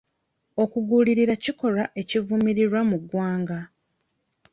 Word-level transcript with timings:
okugulirira 0.63 1.33
kikolwa 1.43 1.83
ekivumirirwa 2.01 2.79
mu 2.89 2.97
ggwanga. 3.03 3.59